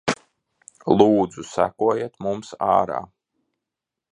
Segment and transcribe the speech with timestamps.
[1.01, 2.99] Lūdzu sekojiet mums ārā.